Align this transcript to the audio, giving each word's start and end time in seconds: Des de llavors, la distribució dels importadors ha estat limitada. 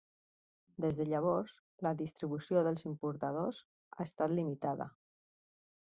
Des 0.85 0.95
de 0.99 1.05
llavors, 1.09 1.53
la 1.87 1.93
distribució 2.01 2.65
dels 2.69 2.89
importadors 2.93 3.63
ha 3.99 4.05
estat 4.11 4.39
limitada. 4.41 4.93